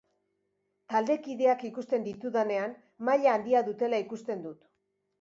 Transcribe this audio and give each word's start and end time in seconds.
Taldekideak 0.93 1.61
ikusten 1.69 2.09
ditudanean, 2.09 2.75
maila 3.13 3.39
handia 3.39 3.65
dutela 3.71 4.05
ikusten 4.09 4.47
dut. 4.51 4.71